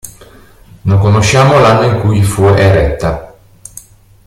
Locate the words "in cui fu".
1.85-2.45